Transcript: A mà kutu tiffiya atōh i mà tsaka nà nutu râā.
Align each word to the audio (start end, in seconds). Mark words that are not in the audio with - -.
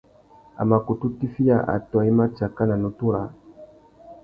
A 0.61 0.63
mà 0.69 0.77
kutu 0.87 1.07
tiffiya 1.19 1.57
atōh 1.75 2.03
i 2.09 2.11
mà 2.17 2.25
tsaka 2.35 2.63
nà 2.67 2.75
nutu 2.83 3.07
râā. 3.17 3.27